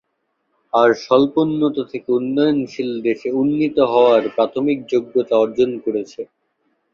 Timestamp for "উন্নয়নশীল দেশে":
2.11-3.29